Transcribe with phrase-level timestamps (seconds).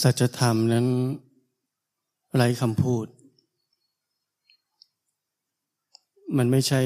[0.00, 0.86] สัจธรรมนั้น
[2.34, 3.06] ไร้คำพูด
[6.36, 6.82] มันไม่ใช่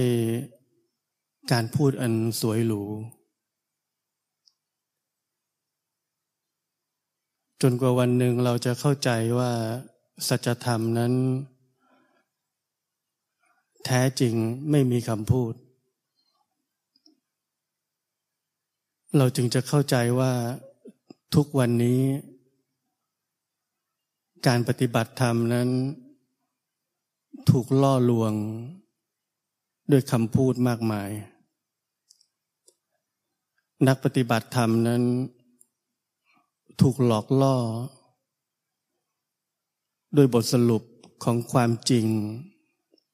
[1.53, 2.83] การพูดอันสวยหรู
[7.63, 9.51] จนกว่าวันหนึ่งเราจะเข้าใจว่า
[10.28, 11.12] สัจธรรมนั้น
[13.85, 14.35] แท้จริง
[14.71, 15.53] ไม่มีคำพูด
[19.19, 20.33] เราจึงจะเข้าใจว่า
[21.35, 22.01] ทุกวันนี้
[24.47, 25.69] การปฏิบัติธรรมนั้น
[27.51, 28.33] ถูกล่อลวง
[29.91, 31.11] ด้วยคำพูดมากมาย
[33.87, 35.03] นักปฏิบัติธรรมนั้น
[36.81, 37.57] ถูกหลอกล่อ
[40.17, 40.83] ด้วยบทสรุป
[41.25, 42.07] ของความจริง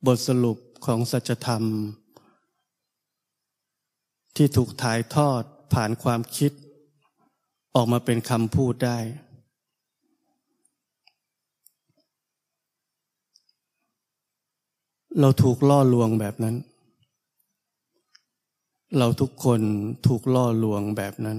[0.07, 1.63] บทสรุปของสัจธรรม
[4.37, 6.53] ที่ถูกถ่ายทอดผ่านความคิด
[7.75, 8.99] ออกมาเป็นคำพูดได้
[15.21, 16.57] เราถูกล่อลวงแบบนั้น
[18.99, 19.61] เราทุกคน
[20.07, 21.39] ถูกล่อลวงแบบนั้น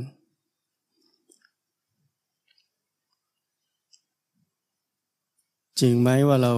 [5.79, 6.53] จริงไหมว่าเรา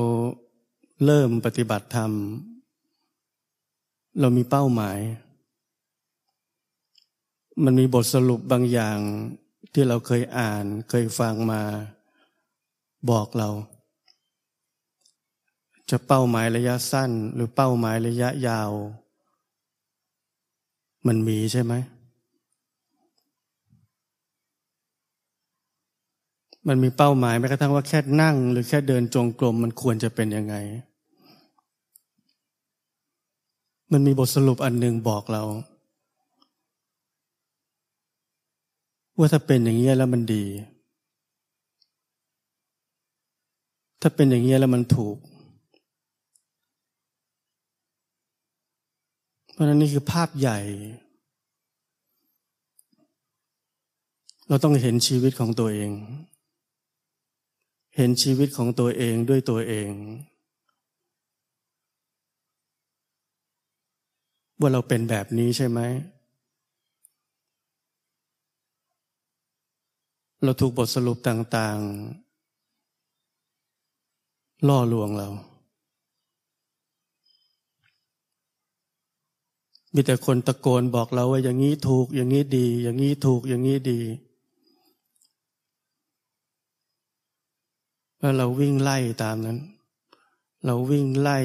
[1.06, 2.12] เริ่มปฏิบัติธรรม
[4.20, 5.00] เรามีเป้าหมาย
[7.64, 9.00] มันมีบทสรุปบางอย่าง
[9.74, 11.62] ที่เราเคยอ่านเคยฟังมา
[13.10, 13.50] บอกเรา
[15.90, 18.72] จะเป้าหมายระยะสั้น หรือเป้าหมายระยะยาว
[21.08, 21.74] มันมีใช่ไหม
[26.68, 30.56] มันมีเป้าหมายแม้กระทั่งว่าแค่นั่ง หรือแค่เดินจงกรมมันควรจะเป็นยังไง
[33.92, 35.44] มันมีบทสรุปอันหนึ่งบอกเรา
[39.18, 40.46] ว่าถ้าเป็นอย่างนี้แล้วมันดี
[44.02, 45.18] ถ้าเป็นอย่างนี้แล้วมันถูก
[49.49, 50.60] เพ ราะนั้นนี่คือภาพใหญ่
[54.48, 55.92] เราต้องเห็นชีวิตของตัวเอง
[57.96, 59.92] เห็นชีวิตของตัวเองด้วยตัวเอง
[64.60, 65.80] ว่าเราเป็นแบบนี้ใช่ไหม
[70.44, 72.30] เราถูกบทสรุปต่างๆ
[74.68, 75.30] ล่อลวงเรา
[79.94, 84.00] มีแต่คนตะโกนบอกเราว่าอย่างนี้ถูก อย่างนี้ดี อย่างนี้ถูก อย่างนี้ดี
[88.20, 89.58] แล้วเราวิ่งไล่ตามนั้น
[90.66, 91.40] เราวิ่งไล่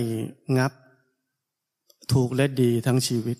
[0.56, 0.72] งับ
[2.12, 3.38] ถูกและดีทั้งชีวิต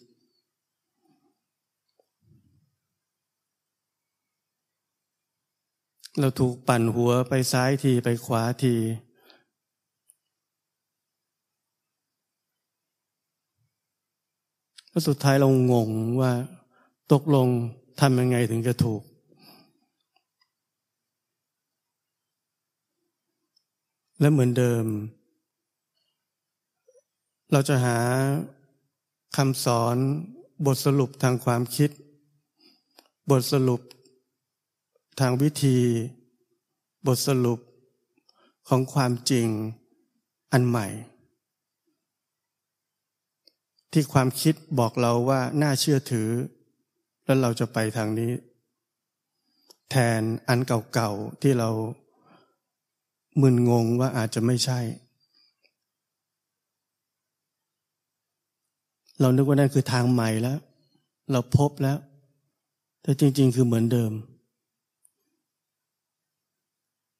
[6.20, 8.74] เราถูกปั่นหัวไปซ้ายทีไปขวาที
[14.94, 15.90] แล้วสุดท้ายเรางง
[16.20, 16.32] ว่า
[17.12, 17.48] ตกลง
[18.00, 19.02] ทำยังไงถึงจะถูก
[24.20, 24.84] และเหมือนเดิม
[27.52, 27.98] เราจะหา
[29.36, 29.96] คำสอน
[30.66, 31.90] บทสรุปทางความคิด
[33.30, 33.80] บทสรุป
[35.20, 35.78] ทางวิธี
[37.06, 37.60] บทสรุป
[38.68, 39.46] ของความจริง
[40.52, 40.86] อันใหม่
[43.94, 46.28] ที่ความคิดบอกเราว่าน่าเชื่อถือ
[47.24, 48.32] แล้วเราจะไปทางนี้
[49.90, 50.58] แทนอัน
[50.92, 51.70] เก่าๆที่เรา
[53.40, 54.80] มึนงงว่าอาจจะไม่ใช่
[59.20, 60.58] เรานึกว่านั่นคือทางใหม่แล้ว
[61.32, 61.98] เราพบแล้ว
[63.02, 64.12] แต่จริง ๆ คือเหมือนเดิม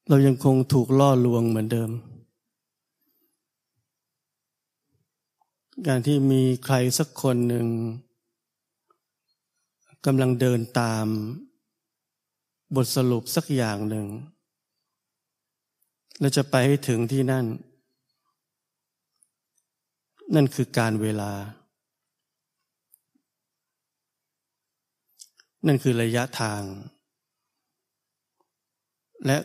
[0.09, 1.91] เรายังคงถูกล่อลวงเหมือนเดิม
[5.89, 7.67] การที่มีใครสักคนหนึ่ง
[10.07, 11.07] กำลังเดินตาม
[12.75, 14.07] บทสรุปสักอย่างหนึ่ง
[16.21, 17.47] เราจะไปให้ถึงที่นั่น
[20.35, 21.33] นั่นคือการเวลา
[25.67, 26.63] นั่นคือระยะทาง
[29.27, 29.39] และ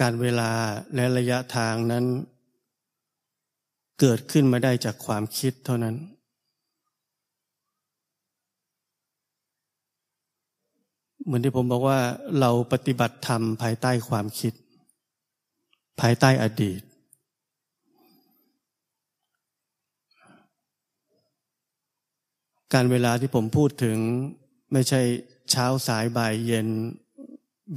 [0.00, 0.50] การเวลา
[0.94, 2.04] และระยะทางนั้น
[4.00, 5.96] เกิดขึ้นมาได้จากความคิดเท่านั้น
[11.24, 12.00] เหมือนที่ผมบอกว่า
[12.40, 14.52] เราปฏิบัติธรรมภายใต้ความคิด
[16.00, 16.80] ภายใต้อดีต
[22.74, 23.98] การเวลาที่ผมพูดถึง
[24.72, 25.00] ไม่ใช่
[25.50, 26.68] เช้าสายบ่ายเย็น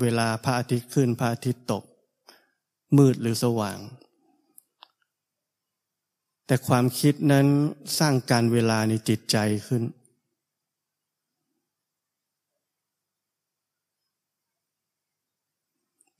[0.01, 1.83] เวลาพระอาทิตย์ขึ้นพระอาทิตย์ตก
[2.97, 3.77] มืดหรือสว่าง
[6.51, 7.47] แต่ความคิดนั้น
[7.99, 9.37] สร้างการเวลาในจิตใจ
[9.67, 9.83] ขึ้น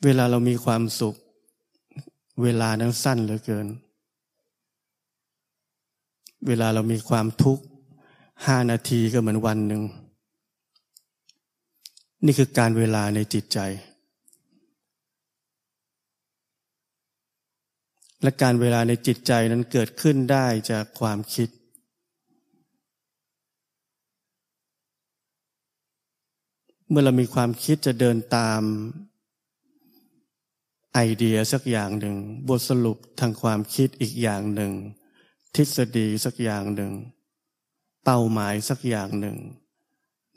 [0.03, 1.15] เวลาเรามีความสุข
[2.43, 3.67] เวลานั้นสั้นเหลือเกิน
[6.47, 7.63] เวลาเรามีความทุกข์
[8.45, 9.81] ห้านาทีก็เหมือนวันหนึ่ง
[12.25, 13.59] นี่คือการเวลาในจิตใจ
[18.21, 21.49] และการเวลาในจิตใจนั้นเกิดขึ้นได้จากความคิด
[26.89, 28.61] เมื่อเรามีความคิดจะเดินตาม
[30.93, 32.15] ไอเดียสักอย่างหนึ่ง
[32.49, 34.73] บทสรุปทางความคิดอีกอย่างหนึ่ง
[35.55, 36.91] ทฤษฎีสักอย่างหนึ่ง
[38.03, 39.37] เป้าหมายสักอย่างหนึ่ง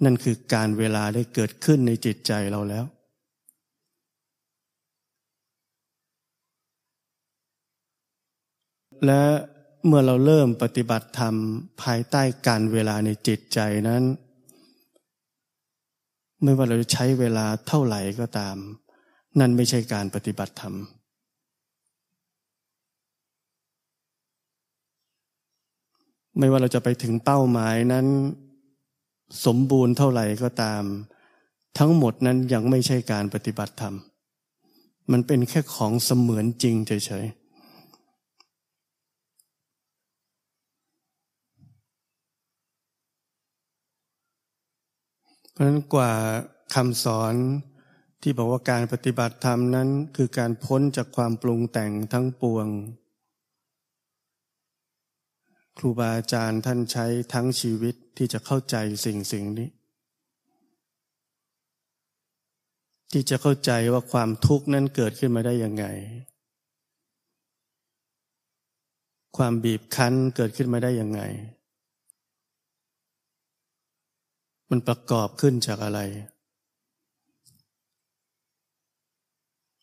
[0.05, 2.85] นั่นคือการเวลาได้เกิดขึ้นในจิตใจเราแล้ว
[9.07, 9.23] และ
[9.87, 11.35] เมื่อเราเริ่มปฏิบัติธรรม
[11.83, 13.59] ภายใต้การเวลาในจิตใจ
[13.89, 14.03] นั้น
[16.43, 18.57] ไม่ว่าเราจะใช้เวลาเท่าไหร่ก็ตาม
[19.41, 20.75] นั่นไม่ใช่การปฏิบัติธรรม
[26.39, 28.07] ไม่ว่าเราจะไปถึงเป้าหมายนั้น
[29.47, 30.83] สมบูรณ์เท่าไหร่ก็ตาม
[31.79, 33.95] ทั้งหมดนั้นยังไม่ใช่การปฏิบัติธรรม
[35.13, 36.93] มันเป็นแค่ของเสมือนจริงเฉ
[37.25, 37.42] ยๆ
[45.53, 46.13] เพราะฉะนั้นกว่า
[46.75, 47.35] คำสอน
[48.23, 52.67] ที่บอกว่าการปฏิบัติธรรมนั้น คือการพ้นจากความปรุงแต่งทั้งปวง
[55.79, 59.69] ครูบาอาจารย์ท่านใช้ทั้งชีวิตที่จะเข้าใจสิ่งสิ่งนี้
[63.13, 65.87] ที่จะเข้าใจว่าความทุกข์นั้นเกิดขึ้นมาได้ยังไง
[69.37, 71.21] ความบีบคั้นเกิดขึ้นมาได้ยังไง
[74.75, 76.01] มันประกอบขึ้นจากอะไร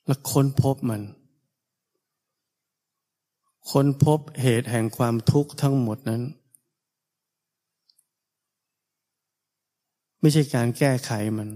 [0.06, 1.02] แล้วค้นพบมัน
[3.72, 6.22] ค้นพบเหตุแห่งความทุกข์ทั้งหมดนั้น
[10.22, 11.50] ไม่ใช่การแก้ไขมัน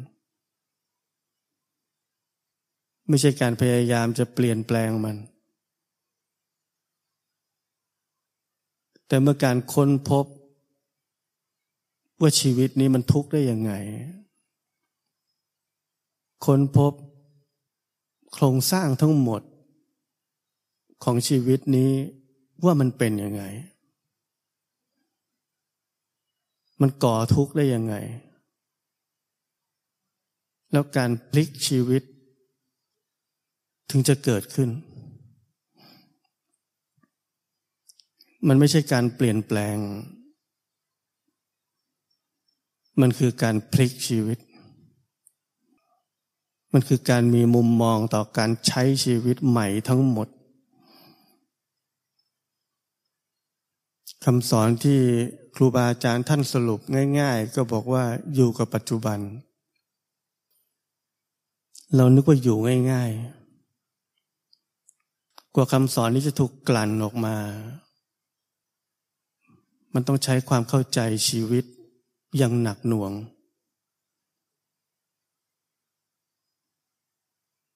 [3.07, 5.17] ไม่ใช่การพยายามจะเปลี่ยนแปลงมัน
[9.07, 10.25] แต่เมื่อการค้นพบ
[12.23, 13.73] ว่าชีวิตนี้มันทุกข์ได้ยังไง
[16.45, 16.93] ค้นพบ
[18.33, 19.41] โครงสร้างทั้งหมด
[21.03, 21.91] ของชีวิตนี้
[22.65, 23.43] ว่ามันเป็นยังไง
[26.81, 27.95] มันก่อทุกข์ได้ยังไง
[30.71, 32.03] แล้วการพลิกชีวิต
[33.89, 34.69] ถึงจะเกิดขึ้น
[38.47, 39.77] มันไม่ใช่การเปลี่ยนแปลง
[43.01, 44.39] มันคือการพลิกชีวิต
[46.73, 50.27] มันคือการมีมุมมองต่อการใช้ชีวิตใหม่ทั้งหมด
[54.25, 54.99] คำสอนที่
[55.55, 56.79] ครูบาอาจารย์ท่านสรุป
[57.19, 58.03] ง่าย ๆ ก็บอกว่า
[58.35, 59.19] อยู่กับปัจจุบัน
[61.95, 62.57] เรานึกว่าอยู่
[62.91, 63.11] ง่าย
[64.73, 67.35] ๆ กว่าคำสอนนี้จะถูกกลั่นออกมา
[69.93, 71.65] มันต้องใช้ความเข้าใจชีวิต
[72.41, 73.11] ยังหนักหน่วง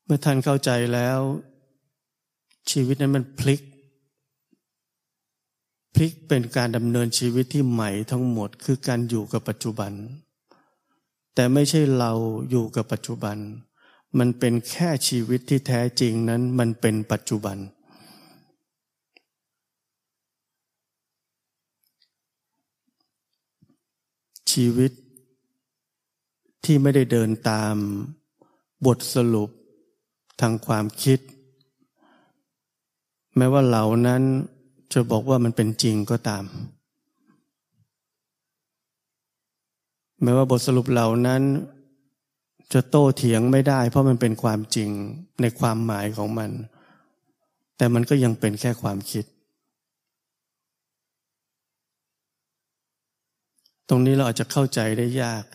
[0.03, 1.19] เมื่อท่านเข้าใจแล้ว
[2.71, 3.61] ชีวิตนั้นมันพลิก
[5.93, 9.91] พลิกเป็นการดำเนินชีวิตที่ใหม่ทั้งหมดคือการอยู่กับปัจจุบัน
[11.35, 12.11] แต่ไม่ใช่เรา
[12.49, 13.37] อยู่กับปัจจุบัน
[14.19, 17.57] มันเป็นแค่ชีวิตที่แท้จริงนั้นมันเป็นปัจจุบัน
[24.57, 24.91] ชีวิต
[26.65, 27.75] ที่ไม่ได้เดินตาม
[28.85, 29.49] บทสรุป
[30.41, 31.19] ทางความคิด
[33.37, 34.21] แม้ว่าเหล่านั้น
[34.93, 36.43] จะบอกว่ามันเป็นจริงก็ตาม
[40.23, 41.41] แม้ว่าบทสรุปเหล่านั้น
[42.73, 44.89] จะโต้เถียงไม่ได้ เพราะมันเป็นความจริง
[45.41, 46.51] ในความหมายของมัน
[47.77, 49.25] แต่มันก็ยังเป็นแค่ความคิด
[53.89, 55.45] ตรงนี้เราอาจจะเข้าใจได้ยาก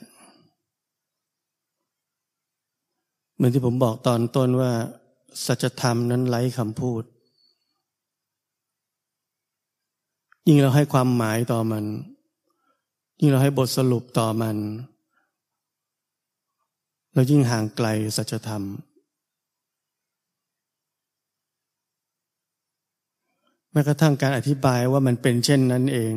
[3.34, 4.72] เหมือนที่ผมบอกตอนต้นว่า
[5.46, 7.02] สัจธรรมนั้นไร้คำพูด
[10.46, 11.84] ยิ่งเราให้ความหมายต่อมัน
[13.20, 14.56] ยิ่งเราให้บทสรุปต่อมัน
[17.14, 18.62] เรายิ่งห่างไกลสัจธรรม
[23.72, 26.14] แม้กระทั่งการอธิบายว่ามันเป็นเช่นนั้นเอง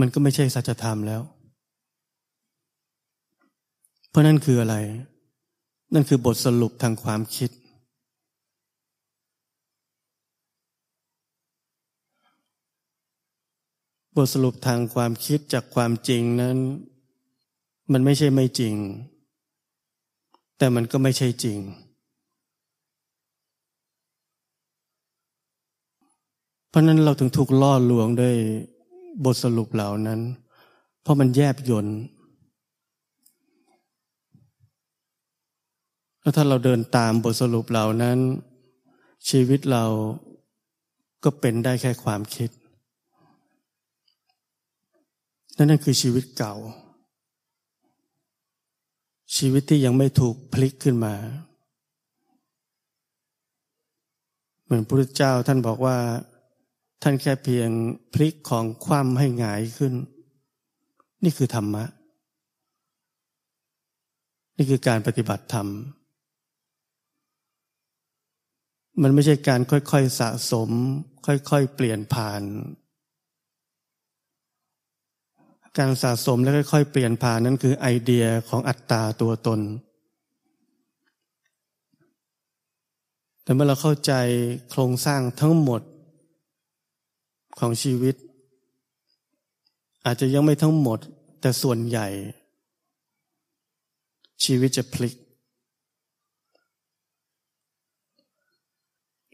[0.00, 1.22] มันก็ไม่ใช่สัจธรรมแล้ว
[4.08, 4.76] เพราะนั่นคืออะไร
[5.94, 7.50] นั่นคือบทสรุปทางความคิด
[14.16, 16.56] บทสรุปทางความคิดจากความจริงนั้น
[17.92, 18.74] มันไม่ใช่ไม่จริง
[20.58, 21.58] แต่มันก็ไม่ใช่จริง
[26.68, 28.36] เพราะนั้นเราถึงถูกล่อลวงด้วย
[29.24, 30.20] บทสรุปเหล่านั้น
[31.02, 31.86] เพราะมันแยบยน
[36.20, 38.18] แล้วถ้าเราเดินตามบทสรุปเหล่านั้น
[39.30, 39.84] ชีวิตเรา
[41.24, 42.50] ก็เป็นได้แค่ความคิด
[45.56, 46.54] นั่นนั่นคือชีวิตเก่า
[49.36, 51.14] ชีวิตที่ยังไม่ถูกพลิกขึ้นมา
[54.64, 55.96] เหมือนพระพุทธเจ้าท่านบอกว่า
[57.06, 57.70] ท่านแค่เพียง
[58.12, 59.94] พลิกของคว่ำให้หงายขึ้น
[61.24, 61.84] นี่คือธรรมะ
[64.56, 65.68] นี่คือการปฏิบัติธรรม
[69.02, 70.70] มันไม่ใช่การค่อยๆสะสม
[71.26, 72.42] ค่อยๆเปลี่ยนผ่าน
[75.78, 79.60] การสะสมและค่อยๆเปลี่ยนผ่านนั้นคือไอเดียของอัตตาตัวตน
[83.42, 84.12] แต่เมื่อเราเข้าใจ
[84.70, 85.82] โครงสร้างทั้งหมด
[87.58, 88.14] ของชีวิต
[90.04, 90.98] อาจจะยังไม่ทั้งหมด
[91.40, 92.08] แต่ส่วนใหญ่
[94.44, 95.14] ชีวิตจะพลิก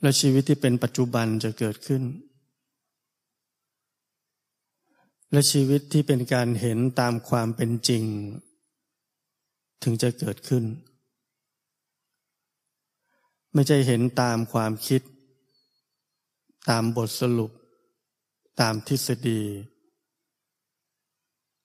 [0.03, 2.03] และชีวิตที่เป็นปัจจุบันจะเกิดขึ้น
[5.33, 8.05] และชีวิตที่เป็นการเห็นตามความเป็นจริง
[9.83, 10.65] ถึงจะเกิดขึ้น
[13.55, 15.03] ไม่ใช่เห็นตามความคิด
[16.69, 17.51] ตามบทสรุป
[18.61, 19.43] ตามทฤษฎี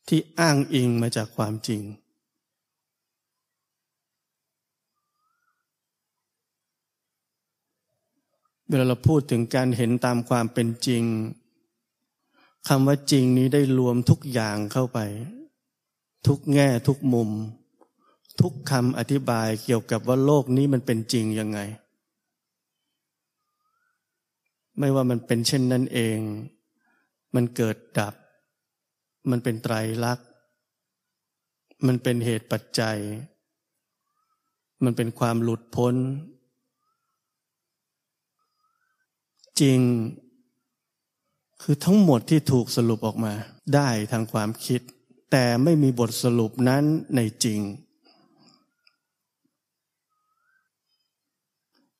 [0.07, 1.81] ที่อ้างอิงมาจากความจริง
[8.67, 11.03] เวลาเราพูดถึงการเห็นตามความเป็นจริง
[12.67, 14.99] คำว่าจริงนี้ได้รวมทุกอย่างเข้าไป
[16.27, 17.29] ทุกแง่ทุกมุม
[18.41, 21.59] ทุกคำอธิบายเกี่ยวกับว่าโลกนี้มันเป็นจริงยังไง
[24.79, 26.17] ไม่ว่ามันเป็นเช่นนั้นเอง
[27.35, 28.13] มันเกิดดับ
[29.29, 30.27] มันเป็นไตรลักษณ์
[31.87, 32.97] มันเป็นเหตุปัจจัย
[34.83, 35.95] มันเป็นความหลุดพ้น
[39.61, 39.79] จริง
[41.61, 43.33] คือทั้งหมดที่ถูกสรุปออกมา
[43.75, 44.81] ได้ทางความคิด
[45.31, 46.83] แต่ไม่มีบทสรุปนั้น
[47.15, 47.59] ในจริง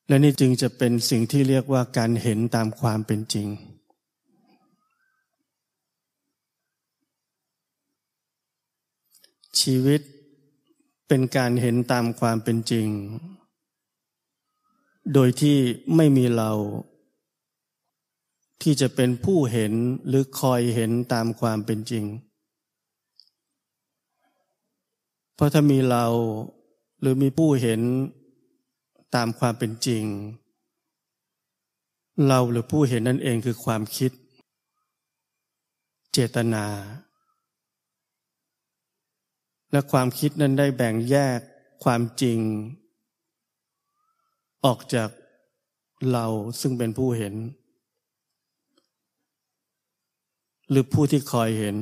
[0.08, 3.48] และนี่จึงจะเป็นสิ่งที่เรียกว่าการเห็นตามความเป็นจริง
[9.60, 10.00] ชีวิต
[11.08, 12.88] เป็นการเห็นตามความเป็นจริง
[15.12, 15.56] โดยที่
[15.96, 16.52] ไม่มีเรา
[18.62, 19.72] ที่จะเป็นผู้เห็น
[20.06, 22.04] หรือคอยเห็นตามความเป็นจริง
[25.34, 26.06] เพราะถ้ามีเรา
[27.00, 27.80] หรือมีผู้เห็น
[29.14, 30.04] ตามความเป็นจริง
[32.28, 34.12] เราหรือผู้เห็นนั่นเองคือความคิด
[36.12, 36.66] เจตนา
[39.72, 41.38] และความคิดนั้นได้แบ่งแยก
[41.84, 42.38] ความจริง
[44.64, 45.10] ออกจาก
[46.12, 46.26] เรา
[46.60, 47.34] ซึ่งเป็นผู้เห็น
[50.70, 51.76] หรือผู้ที่คอยเห็น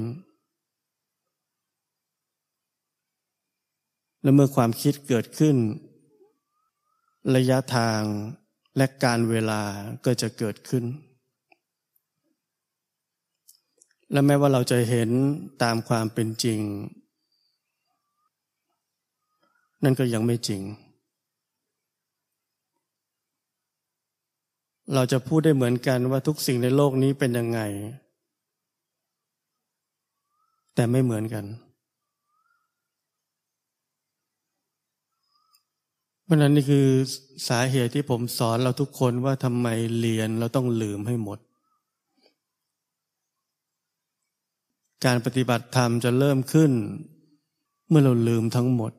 [4.22, 5.56] และเมื่อความคิดเกิดขึ้น
[7.36, 8.00] ระยะทาง
[8.76, 9.62] และการเวลา
[10.04, 10.84] ก็จะเกิดขึ้น
[14.12, 15.10] และแม้ว่าเราจะเห็น
[15.62, 16.60] ตามความเป็นจริง
[19.84, 20.62] นั่นก็ยังไม่จริง
[24.94, 27.60] เราจะพูดได้เหมือนกันว่าทุกสิ่งในโลกนี้เป็นยังไง
[30.74, 31.44] แต่ไม่เหมือนกัน
[36.24, 36.86] เพราะนั้นนี่คือ
[37.48, 39.68] สาเหตุที่ผมสอนเราทุกคนว่าทำไม
[40.00, 41.38] เรียนเราต้องลืมให้หมด
[45.04, 46.72] การปฏิบัติธรรมจะเริ่มขึ้น
[47.88, 48.92] เมื่อเราลืมทั้งหมด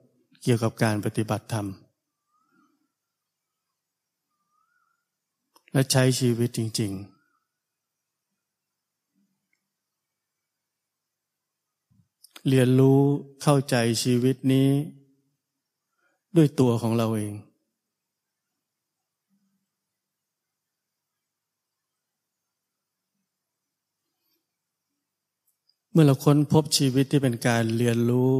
[0.47, 1.67] เกี่ยวกับการปฏิบัติธรรม
[5.71, 7.15] และใช้ชีวิตจริง ๆ
[12.47, 12.99] เรียนรู้
[13.41, 14.69] เข้าใจชีวิตนี้
[16.35, 17.33] ด้วยตัวของเราเอง
[25.91, 28.33] เมื่อเราค้นพบชีวิตที่เป็นการเรียนรู้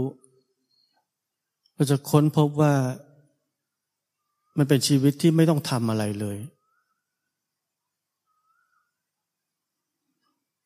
[1.76, 2.74] เราจะค้นพบว่า
[4.58, 6.38] มันเป็นชีวิตที่ไม่ต้องทำอะไรเลย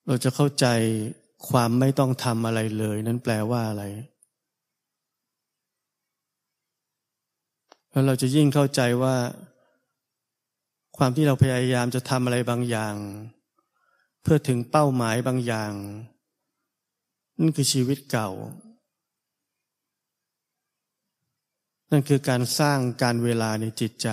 [0.07, 0.65] เราจะเข้าใจ
[1.49, 3.83] ความไม่ต้องทำอะไรเลย นั้นแปลว่าอะไร
[7.91, 9.15] แล้วเราจะยิ่งเข้าใจว่า
[10.97, 12.95] ความที่เราพยายามจะทำอะไรบางอย่าง
[14.21, 15.71] เพื่อถึงเป้าหมายบางอย่าง
[17.39, 18.29] นั่นคือชีวิตเก่า
[21.91, 24.10] นั่นคือการสร้างการเวลาในจิตใจ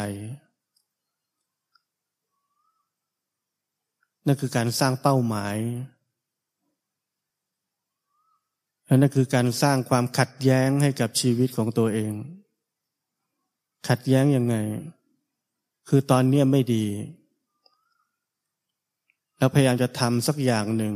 [4.27, 5.57] นั่นคือการสร้างเป้าหมาย
[8.87, 12.13] และนั่นคือการสร้างความขัดแย้งให้กับชีวิตของตัวเอง
[13.89, 14.57] ขัดแย้งยังไง
[15.89, 16.85] คือตอนนี้ไม่ดี
[19.39, 20.95] แล้วพยายามจะทำสักอย่างหนึ่ง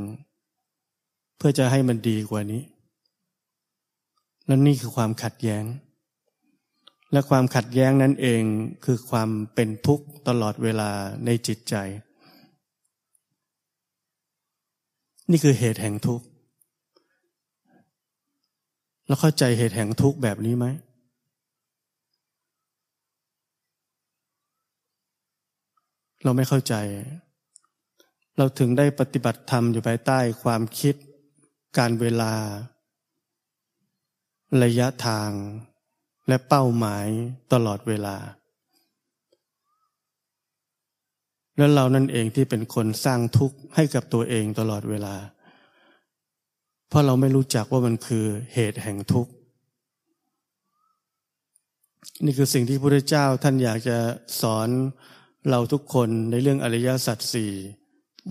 [1.36, 2.62] เพื่อจะให้มันดีกว่านี้
[4.46, 5.64] และนี่คือความขัดแย้ง
[7.12, 8.42] และความขัดแย้งนั้นเอง
[8.84, 10.90] คือความเป็นทุกข์ตลอดเวลา
[11.24, 11.74] ในจิตใจ
[15.30, 16.26] นี่คือเหตุแห่งทุกข์
[19.06, 20.66] แล้วเข้าใจเหตุแห่งทุกข์แบบนี้ไหม
[26.24, 26.74] เราไม่เข้าใจ
[28.36, 30.94] เราถึงได้ปฏิบัติธรรมอยู่ภายใต้ความคิด
[31.78, 32.32] การเวลา
[34.62, 35.30] ระยะทาง
[36.30, 37.06] และเป้าหมาย
[37.52, 38.16] ตลอดเวลา
[41.56, 45.14] และเรานั่นเองที่เป็นคนสร้างทุกข์ให้กับตัวเองตลอดเวลา
[46.88, 49.32] เพราะเราไม่รู้จักว่ามันคือเหตุแห่งทุกข์
[52.24, 53.98] นี่คือสิ่งที่พระพุทธเจ้าท่านอยากจะ
[54.40, 54.68] สอน
[55.50, 57.52] เราทุกคนในเรื่องอริยสัจสี่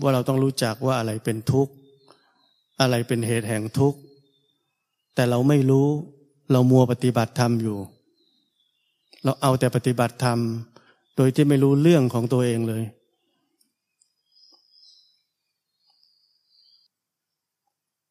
[0.02, 1.72] ว่าเราต้องรู้จักว่าอะไรเป็นทุกข์
[2.80, 3.98] อะไรเป็นเหตุแห่งทุกข์
[5.14, 5.88] แต่เราไม่รู้
[6.50, 7.78] เรามัวปฏิบัติธรรมอยู่
[9.24, 10.38] เราเอาแต่ปฏิบัติธรรม
[11.16, 12.84] โดยที่ไม่รู้เรื่องของตัวเองเลย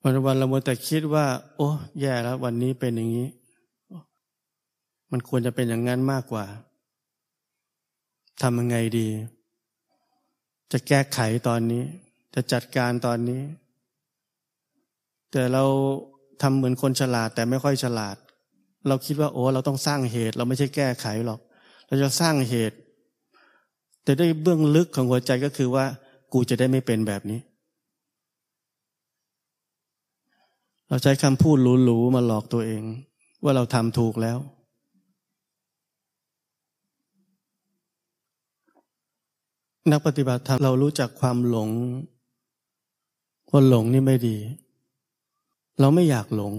[0.04, 1.26] วันวันเราโมแต่คิดว่า
[1.56, 1.70] โอ้
[2.02, 3.28] แย่แล้ว วันนี้เป็นอย่างนี้
[5.12, 6.46] มันควรจะเป็นอย่างนั้นมากกว่า
[8.42, 9.08] ทำยังไงดี
[10.72, 11.84] จะแก้ไขตอนนี้
[12.34, 13.42] จะจัดการตอนนี้
[15.32, 15.64] แต่เรา
[16.42, 18.16] ทำเหมือนคนฉลาดแต่ไม่ค่อยฉลาด
[18.88, 21.40] เราคิดว่าโอ้เราต้องสร้างเหตุ เราไม่ใช่แก้ไขหรอก
[21.88, 22.78] เราจะสร้างเหตุ
[24.04, 25.86] แต่ด้วยเบื้องลึกของหัวใจก็คือว่า
[26.34, 27.40] กูจะได้ไม่เป็นแบบนี้
[30.90, 32.84] เราใช้คำพูดหรูๆมาหลอกตัวเอง
[33.44, 34.38] ว่าเราทำถูกแล้ว
[39.92, 41.70] นักปฏิบัติธรรมเรารู้จักความหลง
[43.52, 44.38] ว่าหลงนี่ไม่ดี
[45.80, 46.54] เราไม่อยากหลง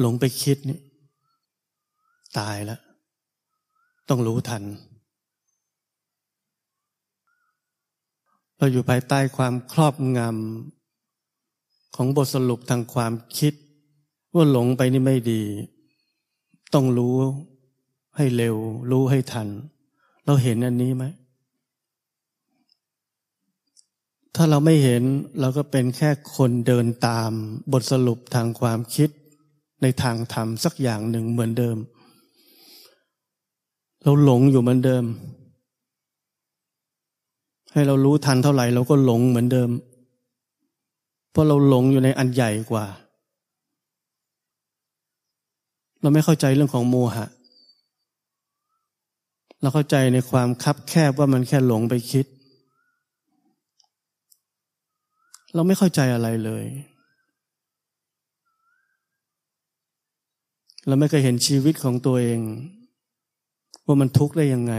[0.00, 0.78] หลงไปคิดนี่
[2.38, 2.80] ตายแล้ว
[4.08, 4.62] ต้องรู้ทัน
[8.56, 13.54] เราอยู่ภายใต้ความครอบงำของบทสรุปทางความคิด
[14.34, 15.42] ว่าหลงไปนี่ไม่ดี
[16.74, 17.14] ต้องรู้
[18.16, 18.56] ให้เร็ว
[18.90, 19.48] รู้ให้ทัน
[20.24, 21.04] เราเห็นอันนี้ไหม
[24.34, 25.02] ถ้าเราไม่เห็น
[25.40, 27.30] เราก็เป็นแค่คนเดินตาม
[27.72, 29.10] บทสรุปทางความคิด
[29.82, 31.76] ในทางธรรมสักอย่างหนึ่งเหมือนเดิม
[34.04, 35.04] เราหลงอยู่เหมือนเดิม
[37.72, 39.70] ให้เรารู้ทันเท่าไหร่เราก็หลงเหมือนเดิม
[41.30, 42.86] เพราะเราหลงอยู่ในอันใหญ่กว่า
[46.00, 47.26] เราไม่เข้าใจเรื่องของโมหะ
[49.60, 52.26] เราเข้าใจในความคับแคบว่ามันแค่หลงไปคิด
[55.54, 56.64] เราไม่เข้าใจอะไรเลย
[60.86, 62.40] เราไม่เคยเห็นชีวิตของตัวเอง
[63.86, 64.74] ว่ามันทุกข์ได้ยังไง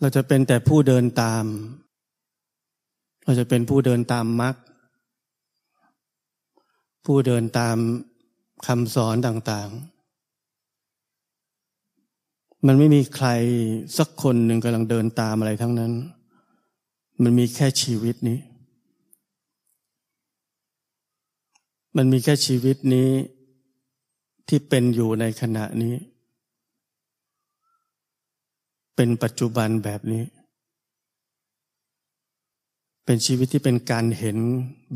[0.00, 1.44] เราจะเป็นแต่ผู้เดินตาม
[3.24, 4.54] เราจะเป็นผู้เดินตามมรรค
[7.06, 7.76] ผู้เดินตาม
[8.66, 9.68] คำสอนต่าง
[11.76, 13.28] ๆ มันไม่มีใคร
[13.98, 15.92] สักคนหนึ่งกำลังเดินตามอะไรทั้งนั้น
[17.22, 18.38] มันมีแค่ชีวิตนี้
[21.96, 23.10] มันมีแค่ชีวิตนี้
[24.48, 25.94] ที่เป็นอยู่ในขณะนี้
[28.96, 30.24] เป็นปัจจุบันแบบนี้
[33.04, 34.38] เป็นชีวิตที่เป็นการเห็น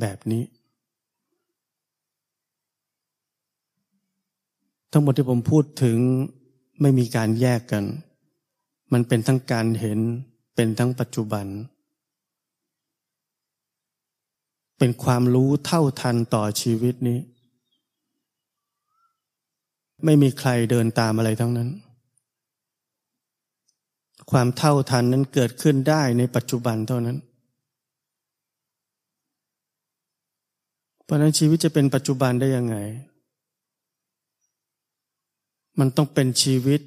[0.01, 0.43] แบบนี้
[4.93, 5.99] ทั้งหมดที่ผมพูดถึง
[6.81, 7.85] ไม่มีการแยกกัน
[8.93, 9.99] มันเป็นทั้งการเห็น
[10.55, 11.47] เป็นทั้งปัจจุบัน
[14.79, 17.19] เป็นความรู้เท่าทันต่อชีวิตนี้
[20.05, 21.71] ไม่มีใครเดินตามอะไรทั้งนั้น
[24.31, 27.17] ความเท่าทันนั้นเกิดขึ้นได้ในปัจจุบันเท่านั้น
[31.05, 32.77] เพราะนั้นชีวิตจะเป็นปัจจุบันได้ยังไง
[35.79, 36.81] มันต้องเป็นชีวิต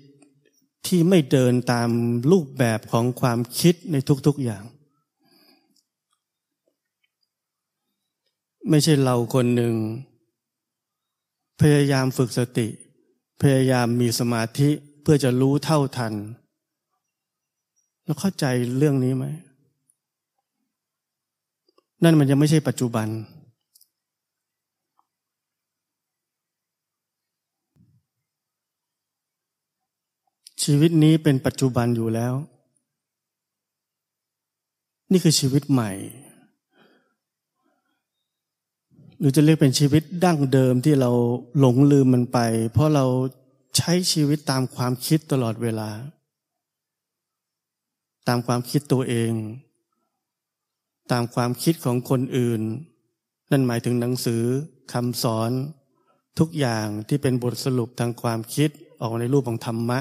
[0.87, 1.89] ที่ไม่เดินตาม
[2.31, 3.95] รูปแบบของความคิดใน
[4.27, 4.63] ทุกๆอย่าง
[8.69, 9.75] ไม่ใช่เราคนหนึ่ง
[11.61, 12.67] พยายามฝึกสติ
[13.41, 14.69] พยายามมีสมาธิ
[15.01, 16.13] เพื่อจะรู้เท่าทัน
[18.03, 18.45] แล้วเข้าใจ
[18.77, 19.25] เรื่องนี้ไหม
[22.03, 23.07] นั่นมันยังไม่ใช่ปัจจุบัน
[30.63, 32.33] ชีวิตนี้เป็นปัจจุบันอยู่แล้ว
[35.11, 35.91] นี่คือชีวิตใหม่
[39.19, 41.11] หรือจะเรียกเป็นชีวิตดั้งเดิมที่เรา
[41.59, 42.39] หลงลืมมันไป
[42.73, 43.05] เพราะเรา
[43.77, 45.89] ใช้ชีวิตตามความคิดตลอดเวลา
[48.27, 49.33] ตามความคิดตัวเอง
[51.11, 52.61] ตามความคิดของคนอื่น
[53.51, 54.43] นั่นหมายถึงหนังสือ
[54.93, 55.51] คำสอน
[56.39, 58.69] ทุกอย่างที่เป็นบทสรุปทางความคิด
[59.01, 59.99] ออกในรูปของธรรมะ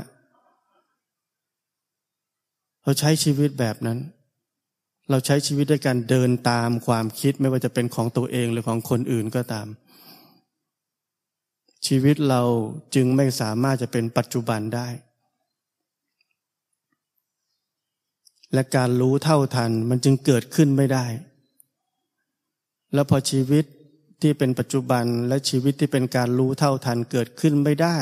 [2.83, 3.99] เราใช้ชีวิตแบบนั้น
[5.11, 9.67] เราใช้ชีวิตด้วยการเดินตามความคิดไม่ว่าจะเป็นของตัวเองหรือของคนอื่นก็ตาม
[11.87, 12.43] ชีวิตเรา
[12.95, 14.89] จึงไม่สามารถจะเป็นปัจจุบันได้
[18.55, 21.07] และการรู้เท่าทันมันจึงเกิดขึ้นไม่ได้
[22.95, 23.65] แล้วพอชีวิต
[24.23, 27.99] ที่เป็นปัจจุบันและชีวิตที่เป็นการรู้เท่าทันเกิดขึ้นไม่ได้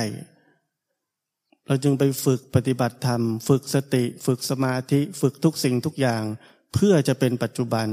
[1.66, 6.22] เราจึงไปฝึกปฏิบัติธรรม ฝึกสติ ฝึกสมาธิ ฝึกทุกสิ่งทุกอย่าง
[6.74, 7.88] เพื่อจะเป็นปัจจุบัน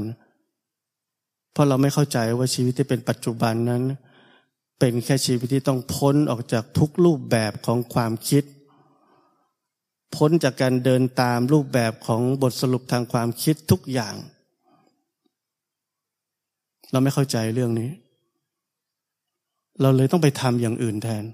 [1.52, 3.82] เพราะเราไม่เข้าใจว่าชีวิตที่เป็นปัจจุบันนั้น
[4.78, 8.44] เป็นแค่ชีวิตที่ต้องพ้นออกจากทุกรูปแบบของความคิด
[10.16, 14.14] พ้นจากการเดินตามรูปแบบของบทสรุปทางความคิดทุกอย่าง
[16.90, 17.90] เราไม่เข้าใจเรื่องนี้
[19.80, 21.24] เราเลยต้องไปทำอย่างอื่นแทน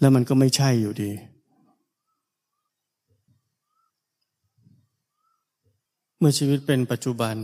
[0.00, 1.10] แล้วมันก็ไม่ใช่อยู่ดี
[6.18, 7.36] เมื่อชีวิตเป็นปัจจุบัน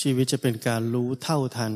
[0.00, 1.74] ชีวิตจะเป็นการรู้เท่าทัน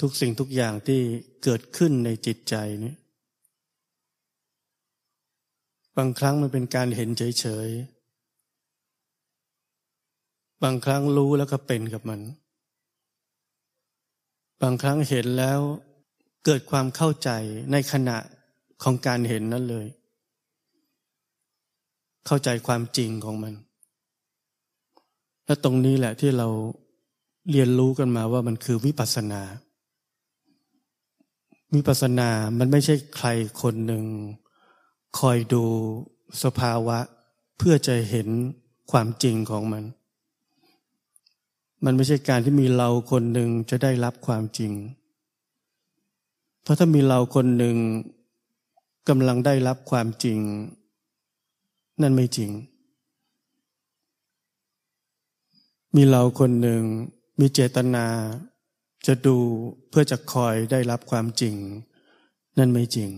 [0.00, 1.00] ทุกสิ่งทุกอย่างที่
[1.44, 2.94] เกิดขึ้นในจิตใจนี้
[5.96, 12.20] บางครั้งมันเป็นการเห็นเฉยๆ บางครั้งรู้แล้วก็เป็นกับมัน
[14.62, 15.60] บางครั้งเห็นแล้ว
[16.44, 17.30] เกิดความเข้าใจ
[17.72, 18.18] ในขณะ
[18.82, 19.86] ของการเห็นนั้นเลย
[22.26, 23.54] เข้าใจความจริงของมัน
[25.46, 26.48] และตรงนี้แหละที่เรา
[27.50, 29.42] เรียนรู้กันมาว่ามันคือวิปัสสนา
[31.74, 33.28] วิปัสสนา มันไม่ใช่ใคร
[33.62, 34.04] คนหนึ่ง
[35.18, 35.64] คอยดู
[36.42, 36.98] สภาวะ
[37.58, 38.28] เพื่อจะเห็น
[38.90, 39.84] ความจริงของมัน
[41.84, 44.72] มันไม่ใช่การที่มีเราคนหนึ่งจะได้รับความจริง
[46.62, 47.76] เพราะถ้ามีเราคนหนึ่ง
[49.08, 50.38] กำลังได้รับความจริง
[52.02, 52.50] นั่นไม่จริง
[55.96, 56.82] มีเราคนหนึ่ง
[57.40, 58.06] มีเจตนา
[59.06, 59.36] จะดู
[59.90, 61.54] เพื่อจะคอยได้รับความจริง
[62.58, 63.10] นั่นไม่จริง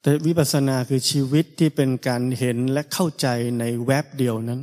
[0.00, 3.26] แต่วิปัสสนาคือชีวิตที่เป็นการเห็นและเข้าใจ
[3.58, 4.60] ในแวบเดียวนั้น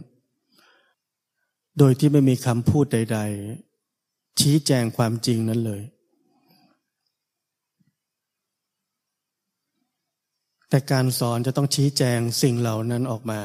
[1.78, 3.20] โดยที่ไม่มีคำพูดใด
[3.80, 5.82] ๆ ชี้แจงความจริงนั้นเลย
[10.70, 13.42] แต่การสอนจะต้องชี้แจงสิ่งเหล่านั้นออกมา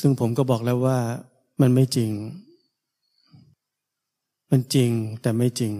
[0.00, 0.98] ซึ่งผมก็บอกแล้วว่า
[1.60, 2.10] มันไม่จริง
[4.50, 4.90] มันจริง
[5.22, 5.72] แต่ไม่จริง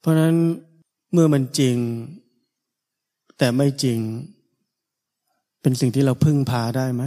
[0.00, 0.34] เพราะนั้น
[1.12, 1.76] เมื่อมันจริง
[3.38, 3.98] แต่ไม่จริง
[5.60, 7.04] เป็นสิ่งที่เราพึ่งพาได้ไหม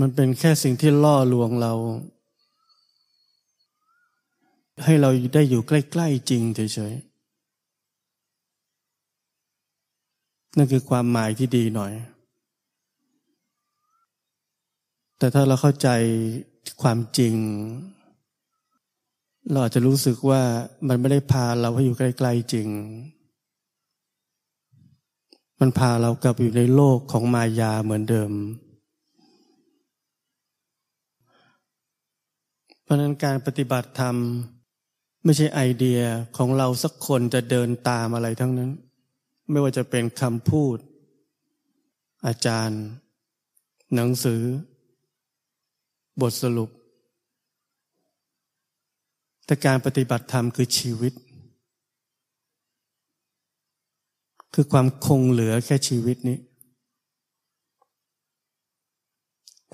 [0.00, 1.72] มันเป็นแค่สิ่งที่ล่อลวงเรา
[4.84, 7.07] ให้เราได้อยู่ใกล้ ๆ จริงเฉยๆ
[10.56, 11.92] นั่นคือความหมายที่ดีหน่อย
[15.18, 15.88] แต่ถ้าเราเข้าใจ
[16.82, 17.34] ความจริง
[19.50, 20.42] เราอาจจะรู้สึกว่า
[20.88, 22.68] มันไม่ได้พาเราให้อยู่ใกล้ๆจริง
[25.60, 28.32] มันพาเรากลับอยู่ในโลกของมายาเหมือนเดิม
[32.82, 34.16] เพราะนั้นการปฏิบัติธรรม
[35.24, 36.00] ไม่ใช่ไอเดีย
[36.36, 38.70] ของเราสักคนจะเดินตามอะไรทั้งนั้น
[39.50, 40.76] ไม่ว่าจะเป็นคำพูด
[42.26, 42.82] อาจารย์
[43.94, 44.42] หนังสือ
[46.20, 46.70] บทสรุป
[49.44, 51.12] แต่การปฏิบัติธรรมคือชีวิต
[54.54, 56.38] คือความคงเหลือแค่ชีวิตนี้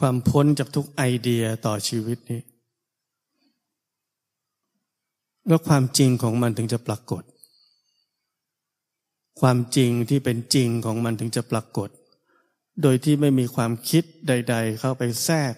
[0.00, 2.40] ความพ้นจากทุกไอเดียต่อชีวิตนี้
[5.48, 7.22] แล้วความจริงของมันถึงจะปรากฏ
[9.40, 11.88] ความจริงที่เป็นจริงของมันถึงจะปรากฏ
[12.82, 15.54] โดยที่ไม่มีความคิดใด ๆ เข้าไปแทรก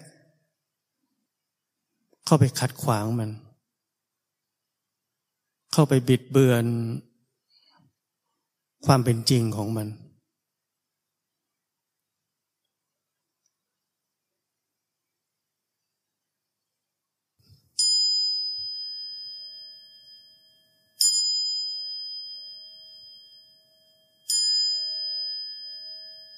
[2.25, 3.31] เข้าไปขัดขวางมัน
[5.73, 6.65] เข้าไปบิดเบือน
[8.85, 9.87] ความเป็นจริงของมัน